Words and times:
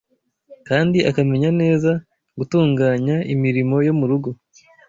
kandi 0.67 0.97
akamenya 1.09 1.49
neza 1.61 1.91
gutunganya 2.37 3.15
imirimo 3.33 3.75
yo 3.87 3.93
mu 3.99 4.05
rugo. 4.11 4.29